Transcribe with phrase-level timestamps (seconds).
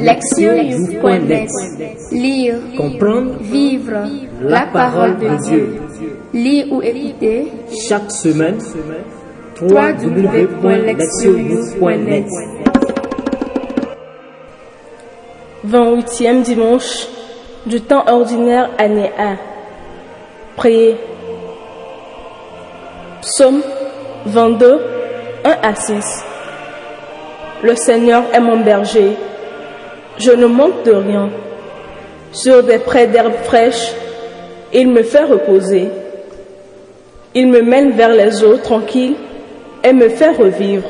[0.00, 1.48] Lectionnews.net
[2.12, 4.06] Lire, Comprendre, vivre
[4.40, 5.76] la parole de Dieu.
[6.32, 7.52] Lire ou écouter
[7.88, 8.58] chaque semaine,
[9.60, 12.26] www.lectionnews.net
[15.66, 17.08] 28e dimanche
[17.66, 19.38] du temps ordinaire année 1.
[20.56, 20.96] Priez.
[23.22, 23.62] Psaume
[24.26, 24.80] 22,
[25.44, 26.24] 1 à 6.
[27.62, 29.16] Le Seigneur est mon berger.
[30.18, 31.30] Je ne manque de rien.
[32.32, 33.92] Sur des prés d'herbes fraîches,
[34.72, 35.88] il me fait reposer.
[37.34, 39.16] Il me mène vers les eaux tranquilles
[39.82, 40.88] et me fait revivre.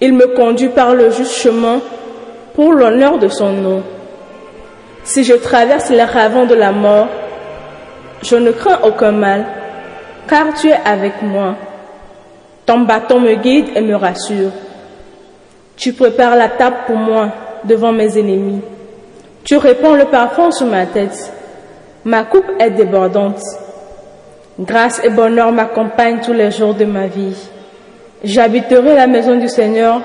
[0.00, 1.80] Il me conduit par le juste chemin
[2.54, 3.82] pour l'honneur de son nom.
[5.02, 7.08] Si je traverse les ravins de la mort,
[8.22, 9.44] je ne crains aucun mal,
[10.28, 11.56] car tu es avec moi.
[12.66, 14.50] Ton bâton me guide et me rassure.
[15.76, 17.30] Tu prépares la table pour moi
[17.64, 18.60] devant mes ennemis.
[19.44, 21.32] Tu répands le parfum sur ma tête.
[22.04, 23.40] Ma coupe est débordante.
[24.60, 27.36] Grâce et bonheur m'accompagnent tous les jours de ma vie.
[28.24, 30.02] J'habiterai la maison du Seigneur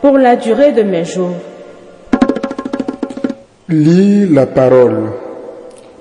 [0.00, 1.34] pour la durée de mes jours.
[3.68, 5.12] Lis la parole.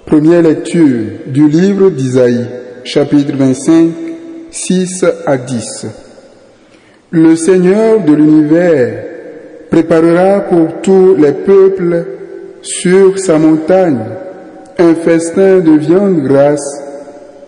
[0.05, 2.45] Première lecture du livre d'Isaïe,
[2.83, 3.89] chapitre 25,
[4.51, 5.85] 6 à 10.
[7.11, 9.10] Le Seigneur de l'univers
[9.71, 12.05] préparera pour tous les peuples
[12.61, 14.03] sur sa montagne
[14.77, 16.83] un festin de viande grasse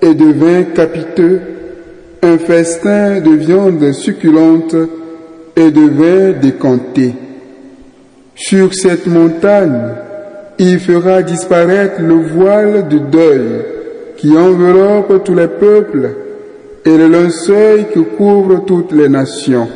[0.02, 1.42] et de vin capiteux,
[2.22, 4.76] un festin de viande succulente
[5.58, 7.14] et de vin décanté.
[8.36, 9.90] Sur cette montagne,
[10.60, 13.50] il fera disparaître le voile de deuil
[14.16, 16.10] qui enveloppe tous les peuples
[16.86, 19.68] et le linceul qui couvre toutes les nations.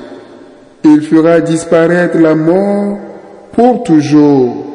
[0.90, 2.98] Il fera disparaître la mort
[3.52, 4.66] pour toujours.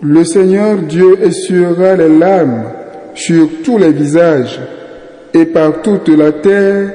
[0.00, 2.64] Le Seigneur Dieu essuiera les larmes
[3.14, 4.60] sur tous les visages
[5.34, 6.90] et par toute la terre,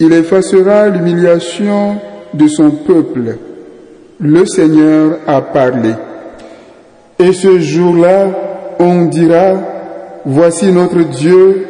[0.00, 1.96] il effacera l'humiliation
[2.32, 3.36] de son peuple.
[4.20, 5.90] Le Seigneur a parlé.
[7.18, 8.26] Et ce jour-là,
[8.80, 9.54] on dira,
[10.24, 11.64] voici notre Dieu,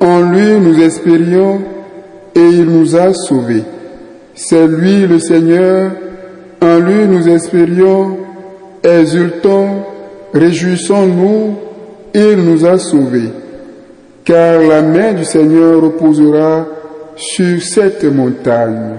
[0.00, 1.60] en lui nous espérions
[2.34, 3.62] et il nous a sauvés.
[4.40, 5.90] C'est lui le Seigneur,
[6.62, 8.18] en lui nous espérions,
[8.84, 9.82] exultons,
[10.32, 11.56] réjouissons-nous,
[12.14, 13.32] il nous a sauvés.
[14.24, 16.66] Car la main du Seigneur reposera
[17.16, 18.98] sur cette montagne.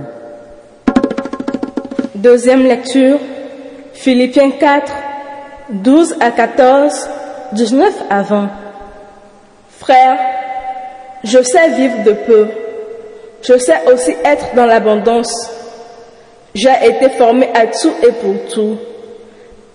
[2.16, 3.19] Deuxième lecture,
[3.94, 4.94] Philippiens 4,
[5.69, 7.09] 12 à 14,
[7.53, 8.50] 19 à 20.
[9.69, 10.19] Frères,
[11.23, 12.47] je sais vivre de peu.
[13.41, 15.33] Je sais aussi être dans l'abondance.
[16.53, 18.77] J'ai été formé à tout et pour tout,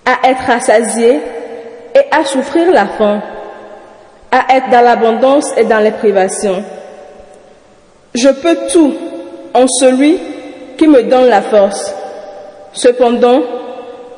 [0.04, 1.20] à être rassasié
[1.94, 3.22] et à souffrir la faim,
[4.30, 6.62] à être dans l'abondance et dans les privations.
[8.14, 8.94] Je peux tout
[9.54, 10.19] en celui
[10.76, 11.94] qui me donne la force.
[12.72, 13.41] Cependant,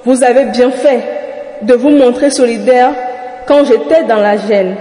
[0.04, 1.02] vous avez bien fait
[1.62, 2.92] de vous montrer solidaire
[3.46, 4.76] quand j'étais dans la gêne.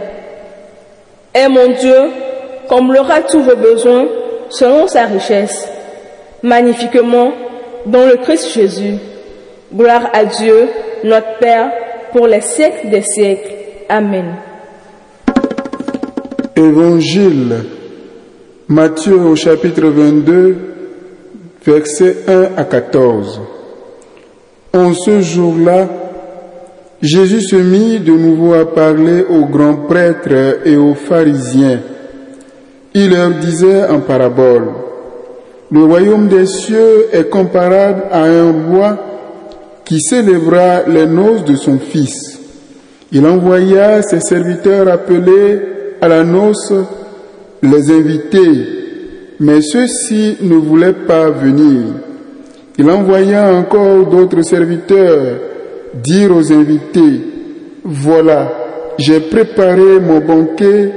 [1.34, 2.12] Et mon Dieu
[2.68, 4.06] comblera tous vos besoins
[4.58, 5.68] selon sa richesse,
[6.42, 7.32] magnifiquement
[7.86, 8.98] dans le Christ Jésus.
[9.74, 10.70] Gloire à Dieu,
[11.04, 11.72] notre Père,
[12.12, 13.54] pour les siècles des siècles.
[13.90, 14.36] Amen.
[16.56, 17.66] Évangile
[18.68, 20.56] Matthieu au chapitre 22,
[21.66, 23.42] versets 1 à 14.
[24.74, 25.88] En ce jour-là,
[27.02, 31.80] Jésus se mit de nouveau à parler aux grands prêtres et aux pharisiens.
[32.98, 34.70] Il leur disait en parabole,
[35.70, 38.98] le royaume des cieux est comparable à un roi
[39.84, 42.40] qui célébra les noces de son fils.
[43.12, 45.60] Il envoya ses serviteurs appelés
[46.00, 46.74] à la noce
[47.62, 48.66] les invités,
[49.42, 51.82] mais ceux-ci ne voulaient pas venir.
[52.78, 55.36] Il envoya encore d'autres serviteurs
[55.96, 57.20] dire aux invités,
[57.84, 58.54] voilà,
[58.98, 60.92] j'ai préparé mon banquet,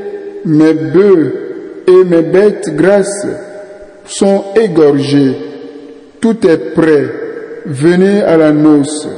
[0.44, 1.47] mes bœufs
[1.88, 3.26] et mes bêtes grasses
[4.04, 5.36] sont égorgés.
[6.20, 7.06] Tout est prêt.
[7.64, 9.08] Venez à la noce.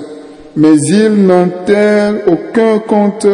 [0.57, 3.27] Mais ils n'en tinrent aucun compte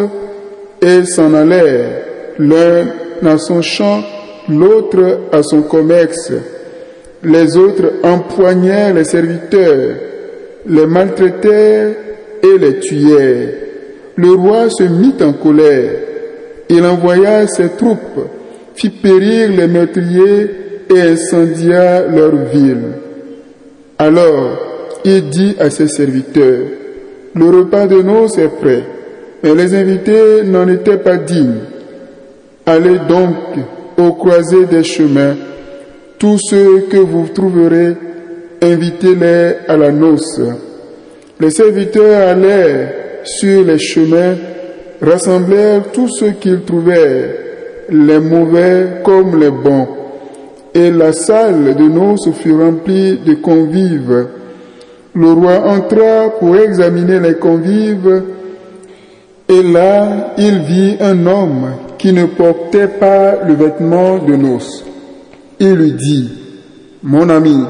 [0.82, 2.02] et s'en allèrent,
[2.38, 2.86] l'un
[3.22, 4.02] dans son champ,
[4.48, 6.32] l'autre à son commerce.
[7.22, 9.96] Les autres empoignèrent les serviteurs,
[10.66, 11.94] les maltraitèrent
[12.42, 13.48] et les tuèrent.
[14.16, 15.90] Le roi se mit en colère.
[16.68, 18.28] Il envoya ses troupes,
[18.76, 20.50] fit périr les meurtriers
[20.94, 22.92] et incendia leur ville.
[23.98, 24.66] Alors
[25.04, 26.66] il dit à ses serviteurs,
[27.34, 28.82] Le repas de noces est prêt,
[29.42, 31.60] mais les invités n'en étaient pas dignes.
[32.66, 33.36] Allez donc
[33.98, 35.36] au croisé des chemins.
[36.18, 37.94] Tous ceux que vous trouverez,
[38.62, 40.40] invitez-les à la noce.
[41.38, 42.92] Les serviteurs allèrent
[43.24, 44.34] sur les chemins,
[45.00, 47.30] rassemblèrent tous ceux qu'ils trouvèrent,
[47.88, 49.88] les mauvais comme les bons.
[50.74, 54.26] Et la salle de noces fut remplie de convives.
[55.14, 58.22] Le roi entra pour examiner les convives,
[59.48, 64.84] et là il vit un homme qui ne portait pas le vêtement de noces.
[65.58, 66.30] Il lui dit,
[67.02, 67.64] Mon ami,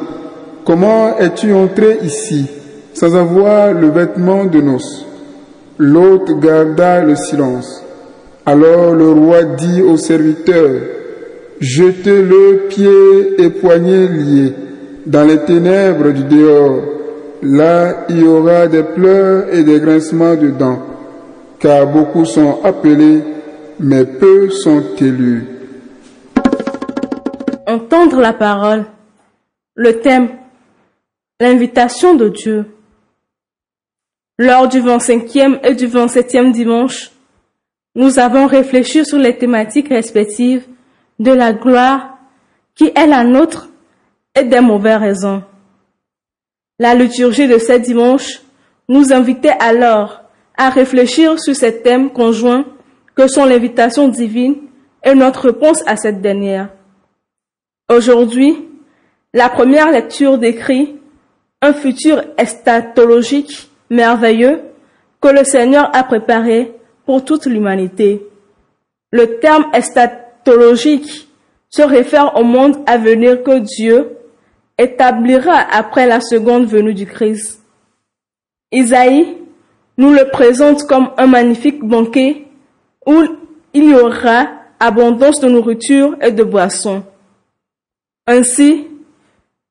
[0.65, 2.47] comment es-tu entré ici
[2.93, 5.07] sans avoir le vêtement de noces?
[5.79, 7.86] L'autre garda le silence.
[8.47, 10.71] Alors le roi dit au serviteur,
[11.61, 14.53] Jetez-le pieds et poignets liés
[15.07, 16.83] dans les ténèbres du dehors.
[17.43, 20.81] Là, il y aura des pleurs et des grincements de dents,
[21.59, 23.23] car beaucoup sont appelés
[23.79, 25.47] mais peu sont élus.
[27.67, 28.87] Entendre la parole.
[29.75, 30.29] Le thème.
[31.41, 32.67] L'invitation de Dieu.
[34.39, 37.11] Lors du 25e et du 27e dimanche,
[37.97, 40.67] nous avons réfléchi sur les thématiques respectives
[41.19, 42.19] de la gloire
[42.75, 43.71] qui est la nôtre
[44.39, 45.43] et des mauvaises raisons.
[46.79, 48.43] La liturgie de ce dimanche
[48.87, 50.21] nous invitait alors
[50.59, 52.67] à réfléchir sur ces thèmes conjoints
[53.15, 54.57] que sont l'invitation divine
[55.03, 56.69] et notre réponse à cette dernière.
[57.91, 58.59] Aujourd'hui,
[59.33, 60.97] la première lecture décrit
[61.63, 64.61] un futur estatologique merveilleux
[65.23, 66.76] que le Seigneur a préparé
[67.07, 68.27] pour toute l'humanité.
[69.13, 71.29] Le terme estatologique
[71.71, 74.17] se réfère au monde à venir que Dieu
[74.77, 77.63] établira après la seconde venue du Christ.
[78.73, 79.39] Isaïe
[79.97, 82.45] nous le présente comme un magnifique banquet
[83.07, 83.23] où
[83.73, 84.49] il y aura
[84.81, 87.05] abondance de nourriture et de boissons.
[88.27, 88.89] Ainsi,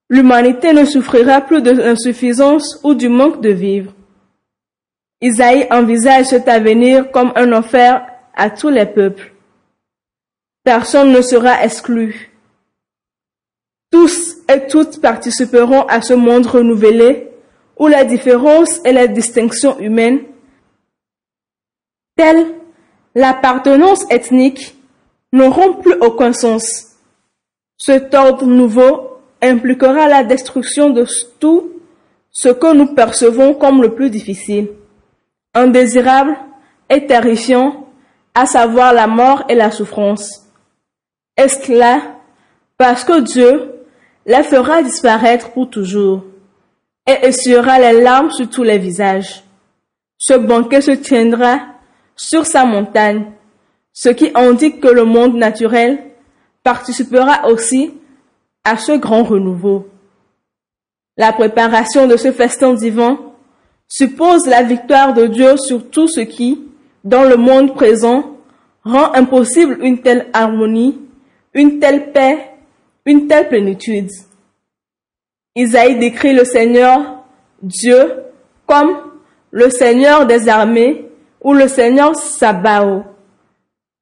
[0.09, 3.91] l'humanité ne souffrira plus de l'insuffisance ou du manque de vivre.
[5.21, 9.31] Isaïe envisage cet avenir comme un enfer à tous les peuples.
[10.63, 12.31] Personne ne sera exclu.
[13.91, 17.29] Tous et toutes participeront à ce monde renouvelé
[17.77, 20.21] où la différence et la distinction humaine,
[22.15, 22.55] telles
[23.13, 24.75] l'appartenance ethnique
[25.33, 26.97] n'auront plus aucun sens.
[27.77, 31.05] Cet ordre nouveau impliquera la destruction de
[31.39, 31.71] tout
[32.31, 34.69] ce que nous percevons comme le plus difficile,
[35.55, 36.37] indésirable
[36.89, 37.87] et terrifiant,
[38.35, 40.43] à savoir la mort et la souffrance.
[41.37, 42.01] Est-ce là
[42.77, 43.71] parce que Dieu
[44.25, 46.23] les fera disparaître pour toujours
[47.07, 49.43] et essuiera les larmes sur tous les visages?
[50.17, 51.59] Ce banquet se tiendra
[52.15, 53.31] sur sa montagne,
[53.93, 56.11] ce qui indique que le monde naturel
[56.63, 57.93] participera aussi
[58.63, 59.87] à ce grand renouveau.
[61.17, 63.19] La préparation de ce festin divin
[63.87, 66.61] suppose la victoire de Dieu sur tout ce qui,
[67.03, 68.37] dans le monde présent,
[68.83, 70.99] rend impossible une telle harmonie,
[71.53, 72.51] une telle paix,
[73.05, 74.09] une telle plénitude.
[75.55, 77.23] Isaïe décrit le Seigneur,
[77.61, 78.23] Dieu,
[78.67, 78.97] comme
[79.51, 81.05] le Seigneur des armées
[81.41, 83.03] ou le Seigneur Sabao.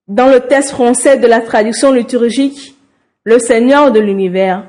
[0.07, 2.75] Dans le texte français de la traduction liturgique,
[3.23, 4.65] le Seigneur de l'univers.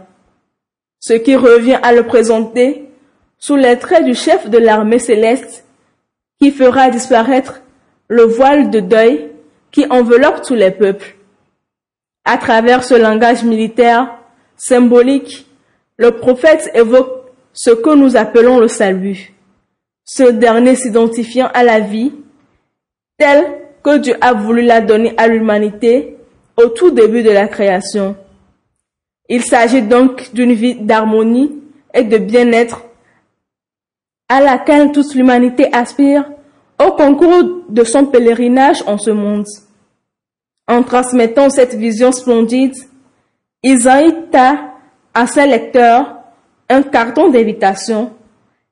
[1.00, 2.88] Ce qui revient à le présenter
[3.44, 5.66] sous les traits du chef de l'armée céleste
[6.40, 7.60] qui fera disparaître
[8.08, 9.28] le voile de deuil
[9.70, 11.14] qui enveloppe tous les peuples.
[12.24, 14.16] À travers ce langage militaire
[14.56, 15.46] symbolique,
[15.98, 19.34] le prophète évoque ce que nous appelons le salut,
[20.06, 22.14] ce dernier s'identifiant à la vie
[23.18, 23.44] telle
[23.82, 26.16] que Dieu a voulu la donner à l'humanité
[26.56, 28.16] au tout début de la création.
[29.28, 31.60] Il s'agit donc d'une vie d'harmonie
[31.92, 32.84] et de bien-être
[34.28, 36.30] à laquelle toute l'humanité aspire
[36.82, 39.46] au concours de son pèlerinage en ce monde.
[40.66, 42.74] En transmettant cette vision splendide,
[43.62, 44.74] Isaïe t'a
[45.12, 46.16] à ses lecteurs
[46.68, 48.12] un carton d'invitation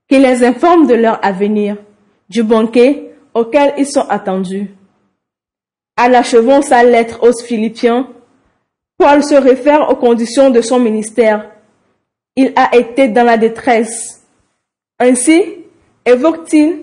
[0.08, 1.76] qui les informe de leur avenir,
[2.28, 4.70] du banquet auxquels ils sont attendus.
[5.98, 8.08] En achevant sa lettre aux Philippiens,
[8.98, 11.50] Paul se réfère aux conditions de son ministère.
[12.36, 14.21] Il a été dans la détresse.
[15.02, 15.42] Ainsi,
[16.06, 16.78] évoque-t-il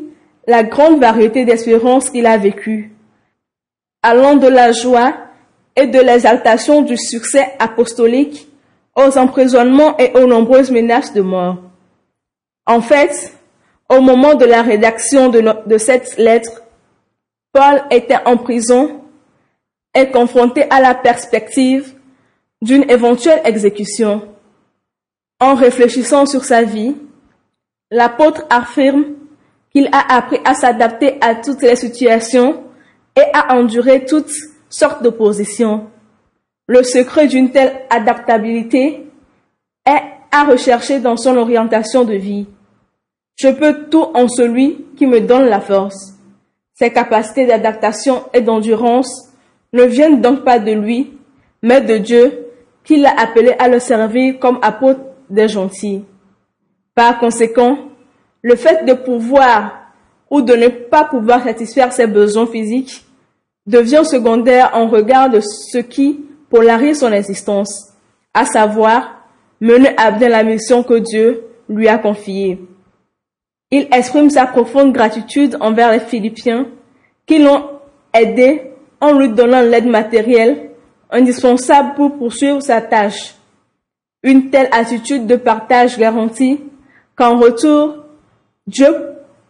[0.45, 2.91] la grande variété d'espérances qu'il a vécues,
[4.03, 5.13] allant de la joie
[5.77, 8.49] et de l'exaltation du succès apostolique
[8.95, 11.59] aux emprisonnements et aux nombreuses menaces de mort.
[12.65, 13.33] En fait,
[13.91, 16.61] Au moment de la rédaction de, de cette lettre,
[17.51, 19.01] Paul était en prison
[19.95, 21.95] et confronté à la perspective
[22.61, 24.21] d'une éventuelle exécution.
[25.39, 26.95] En réfléchissant sur sa vie,
[27.91, 29.05] l'apôtre affirme
[29.71, 32.63] qu'il a appris à s'adapter à toutes les situations
[33.15, 34.31] et à endurer toutes
[34.69, 35.87] sortes d'oppositions.
[36.67, 39.07] Le secret d'une telle adaptabilité
[39.85, 42.47] est à rechercher dans son orientation de vie.
[43.37, 46.13] Je peux tout en celui qui me donne la force.
[46.75, 49.29] Ses capacités d'adaptation et d'endurance
[49.73, 51.17] ne viennent donc pas de lui,
[51.63, 52.47] mais de Dieu
[52.83, 56.03] qui l'a appelé à le servir comme apôtre des gentils.
[56.99, 57.77] Par conséquent,
[58.41, 59.93] le fait de pouvoir
[60.29, 63.05] ou de ne pas pouvoir satisfaire ses besoins physiques
[63.65, 67.93] devient secondaire en regard de ce qui polarise son existence,
[68.33, 69.25] à savoir
[69.61, 72.59] mener à bien la mission que Dieu lui a confiée.
[73.71, 76.67] Il exprime sa profonde gratitude envers les Philippiens
[77.25, 77.79] qui l'ont
[78.13, 80.71] aidé en lui donnant l'aide matérielle
[81.09, 83.35] indispensable pour poursuivre sa tâche.
[84.21, 86.59] Une telle attitude de partage garantit
[87.19, 88.05] qu'en retour,
[88.65, 88.95] Dieu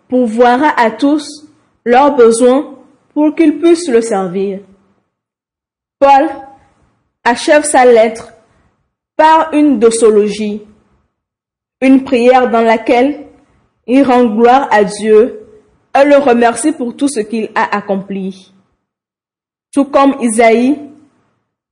[0.07, 1.47] pourvoira à tous
[1.85, 2.75] leurs besoins
[3.13, 4.61] pour qu'ils puissent le servir.
[5.99, 6.29] Paul
[7.23, 8.33] achève sa lettre
[9.15, 10.63] par une doxologie,
[11.81, 13.27] une prière dans laquelle
[13.85, 15.45] il rend gloire à Dieu
[15.95, 18.51] et le remercie pour tout ce qu'il a accompli.
[19.71, 20.79] Tout comme Isaïe,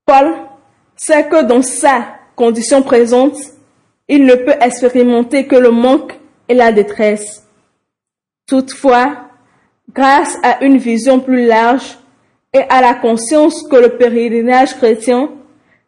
[0.06, 0.36] Paul
[0.96, 3.38] sait que dans sa condition présente,
[4.08, 6.14] il ne peut expérimenter que le manque
[6.48, 7.46] et la détresse.
[8.48, 9.28] Toutefois,
[9.94, 11.98] grâce à une vision plus large
[12.54, 15.30] et à la conscience que le pèlerinage chrétien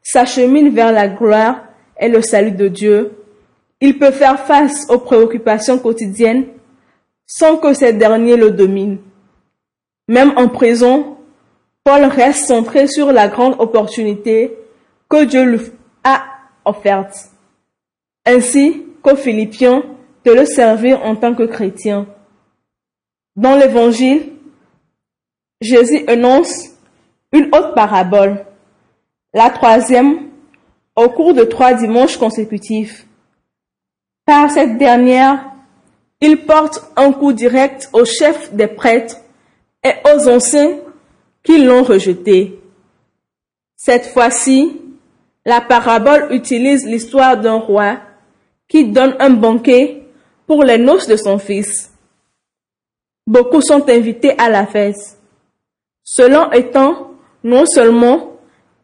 [0.04, 1.64] s'achemine vers la gloire
[2.00, 3.12] et le salut de Dieu,
[3.82, 6.46] il peut faire face aux préoccupations quotidiennes
[7.26, 8.98] sans que ces derniers le dominent.
[10.08, 11.18] Même en prison,
[11.84, 14.58] Paul reste centré sur la grande opportunité
[15.08, 15.60] que Dieu lui
[16.04, 16.24] a
[16.66, 17.16] offerte,
[18.30, 19.84] ainsi qu'aux Philippiens
[20.26, 22.08] de le servir en tant que chrétien.
[23.36, 24.34] Dans l'Évangile,
[25.62, 26.70] Jésus énonce
[27.32, 28.46] une autre parabole,
[29.34, 30.30] la troisième,
[30.96, 33.06] au cours de trois dimanches consécutifs.
[34.26, 35.46] Par cette dernière,
[36.22, 39.18] il porte un coup direct au chef des prêtres
[39.84, 40.78] et aux anciens
[41.44, 42.60] qui l'ont rejeté.
[43.76, 44.82] Cette fois-ci,
[45.46, 48.00] la parabole utilise l'histoire d'un roi
[48.70, 50.04] qui donne un banquet
[50.48, 51.92] pour les noces de son fils.
[53.28, 55.18] Beaucoup sont invités à la fête.
[56.04, 57.12] Cela étant,
[57.44, 58.38] non seulement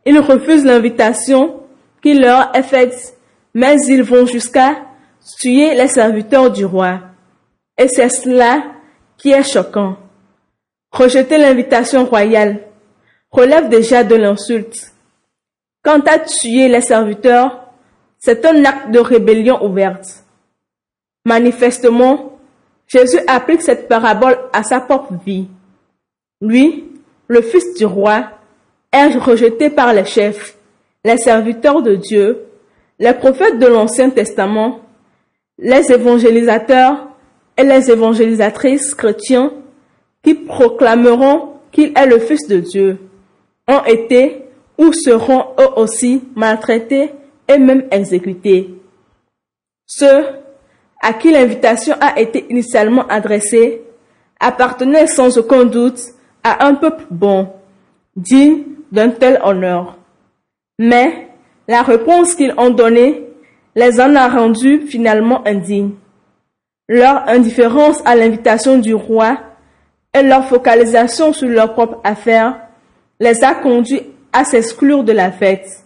[0.05, 1.61] ils refusent l'invitation
[2.01, 3.17] qui leur est faite,
[3.53, 4.75] mais ils vont jusqu'à
[5.39, 6.99] tuer les serviteurs du roi.
[7.77, 8.63] Et c'est cela
[9.17, 9.97] qui est choquant.
[10.91, 12.61] Rejeter l'invitation royale
[13.31, 14.93] relève déjà de l'insulte.
[15.83, 17.64] Quant à tuer les serviteurs,
[18.25, 20.24] c'est un acte de rébellion ouverte.
[21.25, 22.39] Manifestement,
[22.88, 25.46] Jésus applique cette parabole à sa propre vie.
[26.41, 26.86] Lui,
[27.27, 28.29] le fils du roi,
[28.91, 30.58] est rejeté par les chefs,
[31.03, 32.48] les serviteurs de Dieu,
[32.98, 34.79] les prophètes de l'Ancien Testament,
[35.60, 37.08] les évangélisateurs
[37.55, 39.53] et les évangélisatrices chrétiens
[40.24, 42.98] qui proclameront qu'il est le Fils de Dieu,
[43.67, 44.46] ont été
[44.79, 47.12] ou seront eux aussi maltraités
[47.47, 48.73] et même exécutés.
[49.85, 50.25] Ceux
[51.01, 53.81] à qui l'invitation a été initialement adressée
[54.39, 55.99] appartenaient sans aucun doute
[56.43, 57.49] à un peuple bon,
[58.15, 59.97] digne d'un tel honneur.
[60.79, 61.29] Mais
[61.67, 63.23] la réponse qu'ils ont donnée
[63.75, 65.95] les en a rendus finalement indignes.
[66.87, 69.37] Leur indifférence à l'invitation du roi
[70.13, 72.59] et leur focalisation sur leurs propres affaires
[73.19, 75.84] les a conduits à s'exclure de la fête.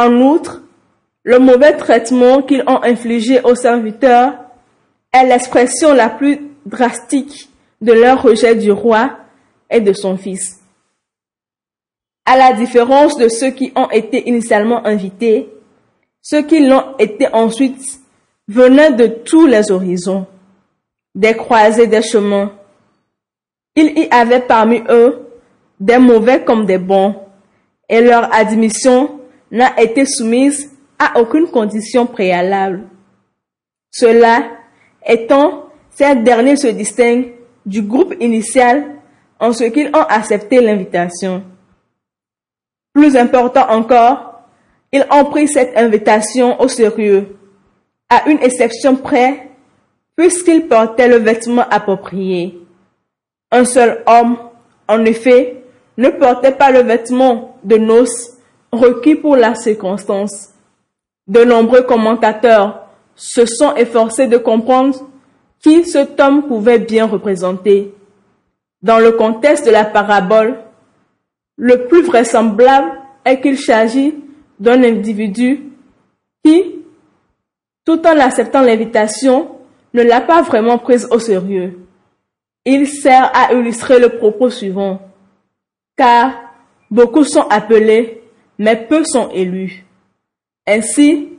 [0.00, 0.62] En outre,
[1.24, 4.32] le mauvais traitement qu'ils ont infligé aux serviteurs
[5.12, 7.50] est l'expression la plus drastique
[7.82, 9.18] de leur rejet du roi
[9.68, 10.58] et de son fils.
[12.24, 15.50] À la différence de ceux qui ont été initialement invités,
[16.22, 18.00] ceux qui l'ont été ensuite
[18.48, 20.26] venaient de tous les horizons,
[21.14, 22.52] des croisées des chemins.
[23.76, 25.26] Il y avait parmi eux
[25.78, 27.16] des mauvais comme des bons,
[27.86, 29.19] et leur admission
[29.50, 32.88] n'a été soumise à aucune condition préalable.
[33.90, 34.42] Cela
[35.06, 37.32] étant, ces derniers se distinguent
[37.66, 38.96] du groupe initial
[39.38, 41.42] en ce qu'ils ont accepté l'invitation.
[42.92, 44.44] Plus important encore,
[44.92, 47.36] ils ont pris cette invitation au sérieux,
[48.08, 49.48] à une exception près,
[50.16, 52.58] puisqu'il portait le vêtement approprié.
[53.50, 54.36] Un seul homme,
[54.88, 55.62] en effet,
[55.96, 58.39] ne portait pas le vêtement de noces
[58.72, 60.50] requis pour la circonstance.
[61.26, 64.96] De nombreux commentateurs se sont efforcés de comprendre
[65.60, 67.94] qui cet homme pouvait bien représenter.
[68.82, 70.58] Dans le contexte de la parabole,
[71.56, 72.92] le plus vraisemblable
[73.24, 74.14] est qu'il s'agit
[74.58, 75.70] d'un individu
[76.42, 76.76] qui,
[77.84, 79.56] tout en acceptant l'invitation,
[79.92, 81.78] ne l'a pas vraiment prise au sérieux.
[82.64, 85.00] Il sert à illustrer le propos suivant.
[85.96, 86.32] Car
[86.90, 88.19] beaucoup sont appelés,
[88.60, 89.86] mais peu sont élus.
[90.66, 91.30] Ainsi,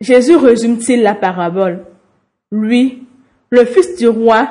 [0.00, 1.84] Jésus résume-t-il la parabole?
[2.52, 3.02] Lui,
[3.50, 4.48] le Fils du roi,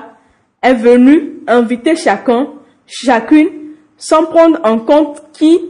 [0.62, 2.50] est venu inviter chacun,
[2.86, 3.48] chacune,
[3.96, 5.62] sans prendre en compte qui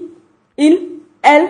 [0.57, 0.79] il,
[1.21, 1.49] elle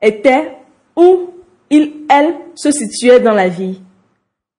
[0.00, 0.56] était,
[0.96, 1.34] où
[1.68, 3.82] il, elle se situait dans la vie.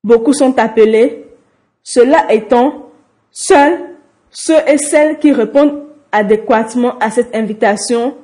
[0.04, 1.26] Beaucoup sont appelés,
[1.82, 2.92] cela étant,
[3.32, 3.80] seuls
[4.30, 8.16] ceux et celles qui répondent adéquatement à cette invitation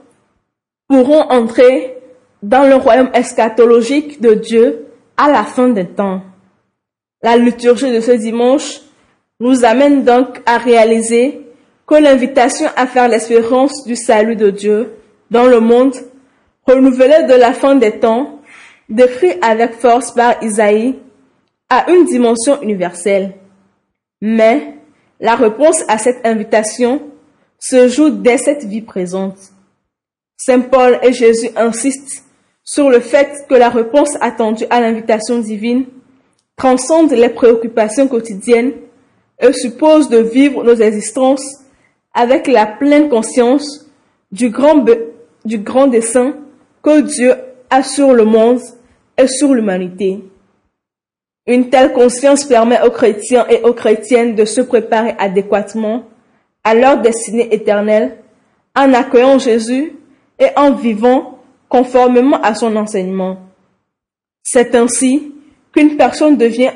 [0.87, 1.97] pourront entrer
[2.43, 4.85] dans le royaume eschatologique de Dieu
[5.17, 6.21] à la fin des temps.
[7.21, 8.81] La liturgie de ce dimanche
[9.39, 11.41] nous amène donc à réaliser
[11.85, 14.93] que l'invitation à faire l'espérance du salut de Dieu
[15.31, 15.95] dans le monde,
[16.65, 18.41] renouvelée de la fin des temps,
[18.89, 20.95] décrit avec force par Isaïe,
[21.69, 23.33] a une dimension universelle.
[24.21, 24.75] Mais
[25.19, 27.01] la réponse à cette invitation
[27.59, 29.37] se joue dès cette vie présente.
[30.37, 32.23] Saint Paul et Jésus insistent
[32.63, 35.85] sur le fait que la réponse attendue à l'invitation divine
[36.55, 38.73] transcende les préoccupations quotidiennes
[39.39, 41.63] et suppose de vivre nos existences
[42.13, 43.87] avec la pleine conscience
[44.31, 44.85] du grand,
[45.45, 46.35] du grand dessein
[46.83, 47.33] que Dieu
[47.69, 48.61] a sur le monde
[49.17, 50.23] et sur l'humanité.
[51.47, 56.03] Une telle conscience permet aux chrétiens et aux chrétiennes de se préparer adéquatement
[56.63, 58.17] à leur destinée éternelle
[58.75, 59.96] en accueillant Jésus
[60.39, 63.39] et en vivant conformément à son enseignement.
[64.43, 65.33] C'est ainsi
[65.73, 66.71] qu'une personne devient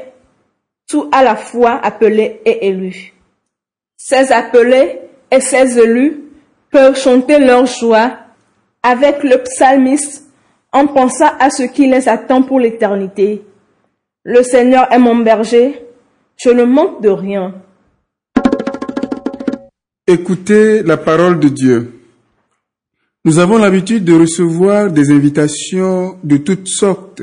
[0.87, 3.13] tout à la fois appelé et élu.
[3.97, 4.99] Ces appelés
[5.31, 6.23] et ces élus
[6.69, 8.17] peuvent chanter leur joie
[8.83, 10.29] avec le psalmiste
[10.73, 13.43] en pensant à ce qui les attend pour l'éternité.
[14.23, 15.85] Le Seigneur est mon berger,
[16.37, 17.55] je ne manque de rien.
[20.07, 22.00] Écoutez la parole de Dieu.
[23.23, 27.21] Nous avons l'habitude de recevoir des invitations de toutes sortes,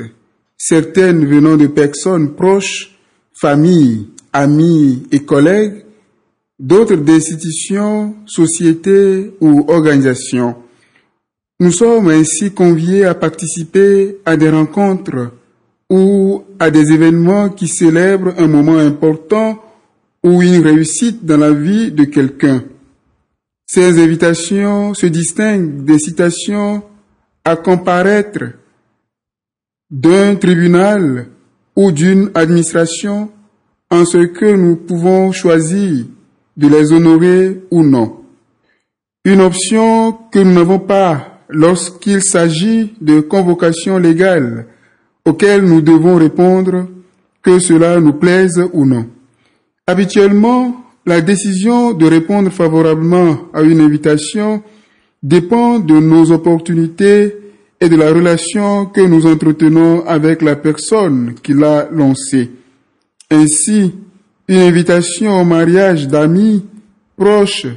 [0.57, 2.97] certaines venant de personnes proches,
[3.33, 5.83] familles, amis et collègues,
[6.57, 10.55] d'autres d'institutions, sociétés ou organisations.
[11.59, 15.33] Nous sommes ainsi conviés à participer à des rencontres
[15.89, 19.61] ou à des événements qui célèbrent un moment important
[20.23, 22.63] ou une réussite dans la vie de quelqu'un.
[23.71, 26.81] Ces invitations se distinguent des citations
[27.45, 28.45] à comparaître
[29.91, 31.27] d'un tribunal
[31.75, 33.29] ou d'une administration
[33.91, 36.07] en ce que nous pouvons choisir
[36.57, 38.21] de les honorer ou non.
[39.23, 44.65] Une option que nous n'avons pas lorsqu'il s'agit de convocations légales
[45.25, 46.87] auxquelles nous devons répondre
[47.43, 49.05] que cela nous plaise ou non.
[49.85, 54.61] Habituellement, la décision de répondre favorablement à une invitation
[55.23, 57.35] dépend de nos opportunités
[57.81, 62.51] et de la relation que nous entretenons avec la personne qui l'a lancée.
[63.31, 63.93] Ainsi,
[64.47, 66.65] une invitation au mariage d'amis
[67.15, 67.67] proches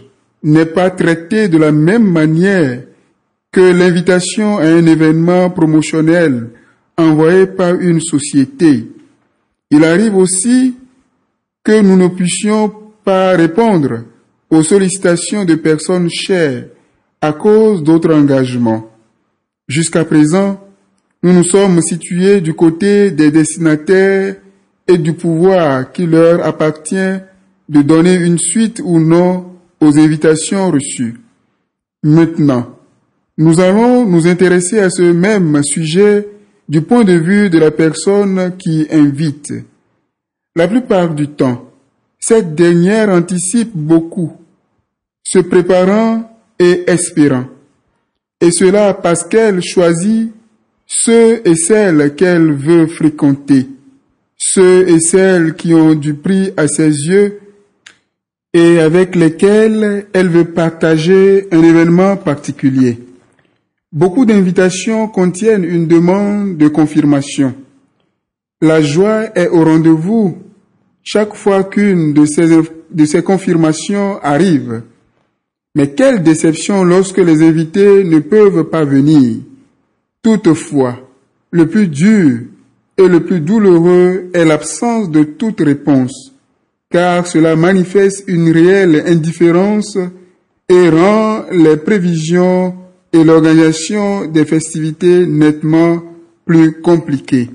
[0.43, 2.83] n'est pas traitée de la même manière
[3.53, 6.51] que l'invitation à un événement promotionnel
[6.97, 8.91] envoyé par une société.
[9.71, 10.75] Il arrive aussi
[11.63, 12.73] que nous ne puissions
[13.05, 14.05] pas répondre
[14.51, 16.67] aux sollicitations de personnes chères
[17.21, 18.91] à cause d'autres engagements.
[19.69, 20.61] Jusqu'à présent,
[21.23, 24.37] nous nous sommes situés du côté des destinataires
[24.89, 27.21] et du pouvoir qui leur appartient
[27.69, 29.47] de donner une suite ou non
[29.81, 31.21] aux invitations reçues.
[32.03, 32.77] Maintenant,
[33.39, 36.29] nous allons nous intéresser à ce même sujet
[36.69, 39.53] du point de vue de la personne qui invite.
[40.55, 41.72] La plupart du temps,
[42.23, 44.33] cette dernière anticipe beaucoup,
[45.25, 47.47] se préparant et espérant.
[48.41, 50.33] Et cela parce qu'elle choisit
[50.87, 53.67] ceux et celles qu'elle veut fréquenter,
[54.37, 57.41] ceux et celles qui ont du prix à ses yeux
[58.55, 63.01] et avec lesquels elle veut partager un événement particulier.
[63.91, 67.55] Beaucoup d'invitations contiennent une demande de confirmation.
[68.61, 70.39] La joie est au rendez-vous
[71.03, 72.49] chaque fois qu'une de ces,
[72.91, 74.83] de ces confirmations arrive.
[75.75, 79.39] Mais quelle déception lorsque les invités ne peuvent pas venir.
[80.23, 80.99] Toutefois,
[81.51, 82.41] le plus dur
[82.99, 86.33] et le plus douloureux est l'absence de toute réponse,
[86.91, 89.99] car cela manifeste une réelle indifférence
[90.69, 92.75] et rend les prévisions
[93.13, 96.03] et l'organisation des festivités nettement
[96.45, 97.51] plus compliquées.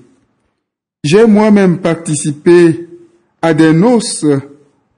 [1.03, 2.86] J'ai moi-même participé
[3.41, 4.25] à des noces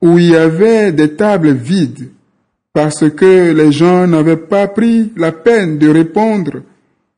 [0.02, 2.10] où il y avait des tables vides
[2.74, 6.62] parce que les gens n'avaient pas pris la peine de répondre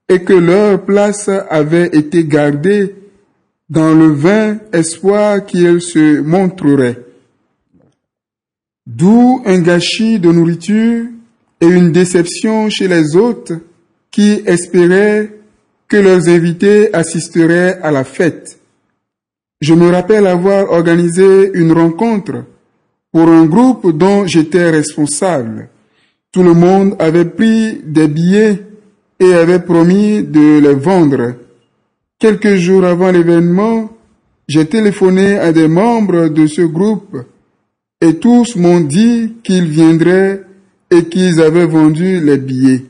[0.10, 2.96] et que leur place avait été gardée
[3.70, 7.00] dans le vain espoir qu'ils se montreraient.
[8.86, 11.06] D'où un gâchis de nourriture
[11.62, 13.54] et une déception chez les hôtes
[14.10, 15.32] qui espéraient
[15.88, 18.61] que leurs invités assisteraient à la fête.
[19.62, 22.46] Je me rappelle avoir organisé une rencontre
[23.12, 25.70] pour un groupe dont j'étais responsable.
[26.32, 28.64] Tout le monde avait pris des billets
[29.20, 31.36] et avait promis de les vendre.
[32.18, 33.92] Quelques jours avant l'événement,
[34.48, 37.18] j'ai téléphoné à des membres de ce groupe
[38.02, 40.42] et tous m'ont dit qu'ils viendraient
[40.90, 42.86] et qu'ils avaient vendu les billets.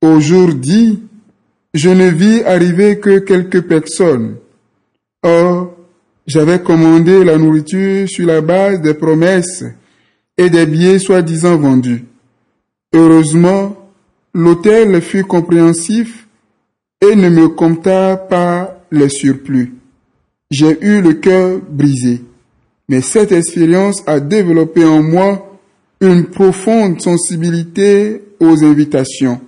[0.00, 1.00] Au jour dit,
[1.74, 4.36] je ne vis arriver que quelques personnes.
[5.22, 5.76] Or,
[6.26, 9.64] j'avais commandé la nourriture sur la base des promesses
[10.38, 12.04] et des billets soi-disant vendus.
[12.94, 13.76] Heureusement,
[14.32, 16.26] l'hôtel fut compréhensif
[17.02, 19.74] et ne me compta pas les surplus.
[20.50, 22.22] J'ai eu le cœur brisé,
[22.88, 25.58] mais cette expérience a développé en moi
[26.00, 29.40] une profonde sensibilité aux invitations.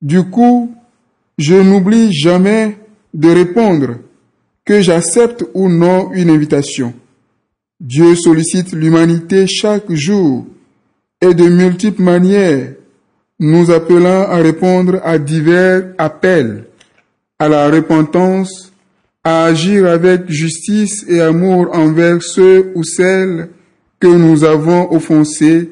[0.00, 0.72] Du coup,
[1.38, 2.78] je n'oublie jamais
[3.12, 3.96] de répondre
[4.66, 6.92] que j'accepte ou non une invitation.
[7.80, 10.46] Dieu sollicite l'humanité chaque jour
[11.20, 12.74] et de multiples manières,
[13.38, 16.64] nous appelant à répondre à divers appels,
[17.38, 18.72] à la repentance,
[19.22, 23.50] à agir avec justice et amour envers ceux ou celles
[24.00, 25.70] que nous avons offensés,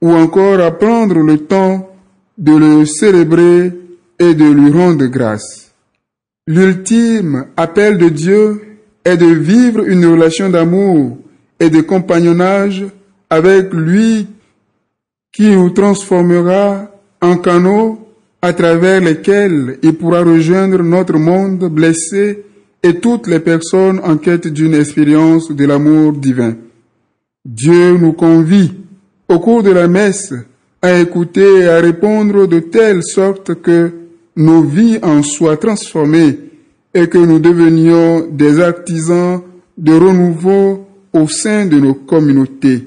[0.00, 1.90] ou encore à prendre le temps
[2.36, 3.72] de le célébrer
[4.18, 5.65] et de lui rendre grâce.
[6.48, 8.60] L'ultime appel de Dieu
[9.04, 11.18] est de vivre une relation d'amour
[11.58, 12.84] et de compagnonnage
[13.28, 14.28] avec lui
[15.32, 16.88] qui nous transformera
[17.20, 17.98] en canaux
[18.40, 22.44] à travers lesquels il pourra rejoindre notre monde blessé
[22.80, 26.54] et toutes les personnes en quête d'une expérience de l'amour divin.
[27.44, 28.72] Dieu nous convie
[29.28, 30.32] au cours de la messe
[30.80, 34.05] à écouter et à répondre de telle sorte que
[34.36, 36.38] nos vies en soient transformées
[36.94, 39.42] et que nous devenions des artisans
[39.76, 42.86] de renouveau au sein de nos communautés.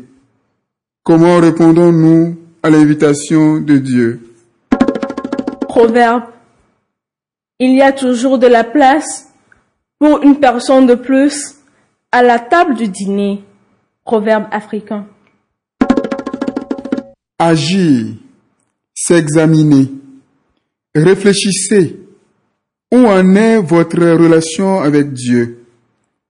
[1.03, 4.19] Comment répondons-nous à l'invitation de Dieu?
[5.67, 6.23] Proverbe.
[7.59, 9.27] Il y a toujours de la place
[9.99, 11.55] pour une personne de plus
[12.12, 13.43] à la table du dîner.
[14.05, 15.05] Proverbe africain.
[17.38, 18.13] Agir,
[18.93, 19.91] s'examiner.
[20.95, 21.97] Réfléchissez.
[22.91, 25.60] Où en est votre relation avec Dieu?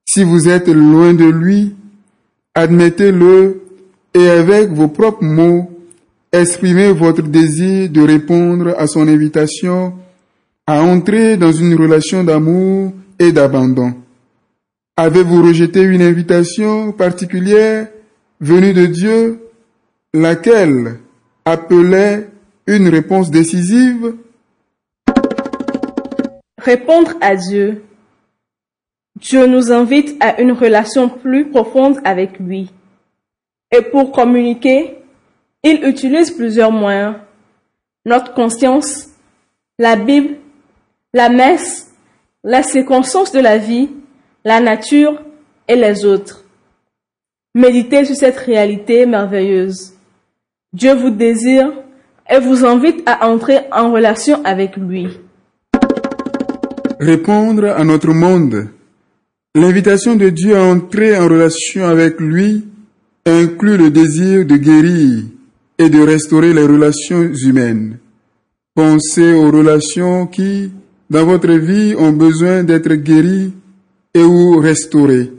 [0.06, 1.76] Si vous êtes loin de lui,
[2.54, 3.62] admettez-le
[4.14, 5.70] et avec vos propres mots,
[6.34, 9.94] exprimez votre désir de répondre à son invitation
[10.68, 13.94] à entrer dans une relation d'amour et d'abandon.
[14.98, 17.88] Avez-vous rejeté une invitation particulière
[18.42, 19.40] venue de Dieu,
[20.14, 21.00] laquelle
[21.46, 22.28] appelait
[22.68, 24.16] une réponse décisive?
[26.60, 27.86] Répondre à Dieu.
[29.16, 32.70] Dieu nous invite à une relation plus profonde avec lui.
[33.72, 34.98] Et pour communiquer,
[35.64, 37.16] il utilise plusieurs moyens.
[38.06, 39.08] Notre conscience,
[39.78, 40.36] la Bible,
[41.14, 41.94] la messe,
[42.44, 43.90] la circonstance de la vie,
[44.44, 45.22] la nature
[45.66, 46.44] et les autres.
[47.56, 49.94] Méditez sur cette réalité merveilleuse.
[50.74, 51.72] Dieu vous désire
[52.30, 55.08] et vous invite à entrer en relation avec lui
[57.00, 58.68] répondre à notre monde.
[59.56, 62.66] L'invitation de Dieu à entrer en relation avec lui
[63.26, 65.24] inclut le désir de guérir
[65.78, 67.98] et de restaurer les relations humaines.
[68.76, 70.72] Pensez aux relations qui,
[71.10, 73.54] dans votre vie, ont besoin d'être guéries
[74.14, 75.32] et ou restaurées.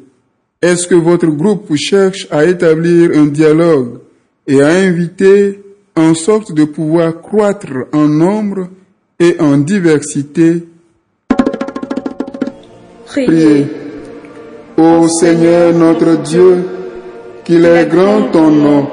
[0.62, 4.00] Est-ce que votre groupe cherche à établir un dialogue
[4.46, 5.60] et à inviter
[5.96, 8.68] en sorte de pouvoir croître en nombre
[9.18, 10.64] et en diversité
[13.10, 13.66] Priez.
[14.76, 16.64] Ô Seigneur notre Dieu,
[17.44, 18.86] qu'il est grand ton nom,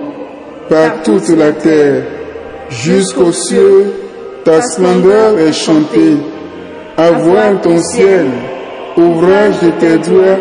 [0.70, 2.04] par toute la terre,
[2.70, 3.94] jusqu'aux cieux,
[4.44, 6.18] ta splendeur est chantée.
[6.98, 8.26] À voir ton ciel,
[8.98, 10.40] ouvrage de tes doigts,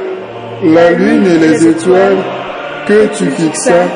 [0.65, 2.25] la lune et les étoiles
[2.89, 3.89] que tu fixas.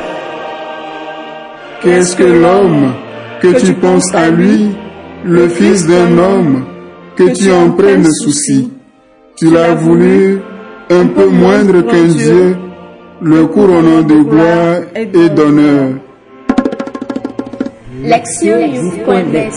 [1.82, 2.92] Qu'est-ce que l'homme
[3.40, 4.72] que tu penses à lui,
[5.24, 6.66] le fils d'un homme,
[7.16, 8.70] que tu en prennes souci.
[9.40, 10.38] Tu l'as voulu
[10.90, 12.58] un peu moindre qu'un Dieu,
[13.22, 15.94] le couronnant de gloire et d'honneur.
[18.02, 19.54] Lectionnews.net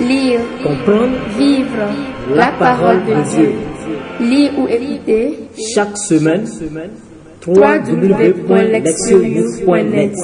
[0.00, 1.86] Lire, Comprendre vivre
[2.34, 3.52] la parole de Dieu.
[4.18, 5.38] Lire ou écouter
[5.72, 6.44] chaque semaine
[7.46, 10.16] www.lectionnews.net